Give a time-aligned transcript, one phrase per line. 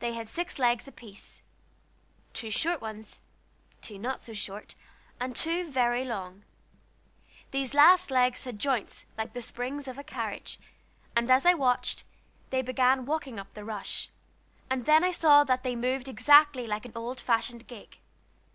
[0.00, 1.40] They had six legs apiece,
[2.34, 3.22] two short ones,
[3.80, 4.74] two not so short,
[5.18, 6.42] and two very long.
[7.50, 10.58] These last legs had joints like the springs to buggy tops;
[11.16, 12.04] and as I watched,
[12.50, 14.10] they began walking up the rush,
[14.68, 18.00] and then I saw that they moved exactly like an old fashioned gig.